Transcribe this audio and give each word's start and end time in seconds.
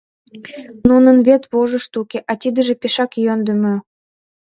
Нунын 0.87 1.17
вет 1.27 1.43
вожышт 1.51 1.93
уке, 2.01 2.19
а 2.31 2.33
тидыже 2.41 2.73
пешак 2.81 3.11
йӧндымӧ. 3.25 3.75